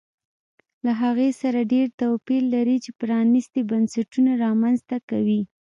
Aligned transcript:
له 0.85 0.91
هغې 1.01 1.29
سره 1.41 1.59
ډېر 1.73 1.87
توپیر 1.99 2.41
لري 2.53 2.77
چې 2.83 2.91
پرانیستي 3.01 3.61
بنسټونه 3.71 4.31
رامنځته 4.45 4.97
کوي 5.09 5.41